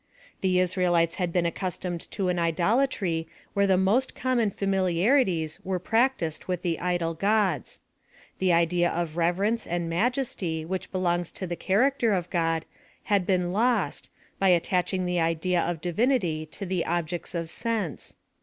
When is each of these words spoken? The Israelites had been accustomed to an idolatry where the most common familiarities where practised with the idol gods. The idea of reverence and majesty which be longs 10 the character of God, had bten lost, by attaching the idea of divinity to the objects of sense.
The 0.39 0.57
Israelites 0.57 1.13
had 1.21 1.31
been 1.31 1.45
accustomed 1.45 2.09
to 2.09 2.29
an 2.29 2.39
idolatry 2.39 3.27
where 3.53 3.67
the 3.67 3.77
most 3.77 4.15
common 4.15 4.49
familiarities 4.49 5.57
where 5.57 5.77
practised 5.77 6.45
with 6.45 6.63
the 6.63 6.79
idol 6.79 7.13
gods. 7.13 7.81
The 8.39 8.51
idea 8.51 8.89
of 8.89 9.15
reverence 9.15 9.67
and 9.67 9.91
majesty 9.91 10.65
which 10.65 10.91
be 10.91 10.97
longs 10.97 11.31
10 11.31 11.49
the 11.49 11.55
character 11.55 12.13
of 12.13 12.31
God, 12.31 12.65
had 13.03 13.27
bten 13.27 13.51
lost, 13.51 14.09
by 14.39 14.49
attaching 14.49 15.05
the 15.05 15.19
idea 15.19 15.61
of 15.61 15.81
divinity 15.81 16.47
to 16.47 16.65
the 16.65 16.83
objects 16.83 17.35
of 17.35 17.47
sense. 17.47 18.15